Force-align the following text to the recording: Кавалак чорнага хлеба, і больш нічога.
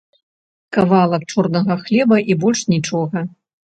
Кавалак 0.77 1.23
чорнага 1.33 1.75
хлеба, 1.85 2.15
і 2.33 2.39
больш 2.45 2.67
нічога. 2.77 3.17